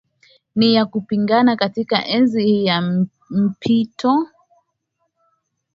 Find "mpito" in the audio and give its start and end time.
3.29-4.27